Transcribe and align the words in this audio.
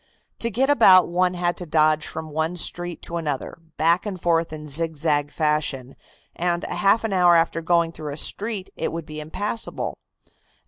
To 0.39 0.49
get 0.49 0.67
about 0.67 1.09
one 1.09 1.35
had 1.35 1.55
to 1.57 1.67
dodge 1.67 2.07
from 2.07 2.31
one 2.31 2.55
street 2.55 3.03
to 3.03 3.17
another, 3.17 3.59
back 3.77 4.03
and 4.07 4.19
forth 4.19 4.51
in 4.51 4.67
zigzag 4.67 5.29
fashion, 5.29 5.95
and 6.35 6.63
half 6.63 7.03
an 7.03 7.13
hour 7.13 7.35
after 7.35 7.61
going 7.61 7.91
through 7.91 8.11
a 8.13 8.17
street, 8.17 8.71
it 8.75 8.91
would 8.91 9.05
be 9.05 9.19
impassable. 9.19 9.93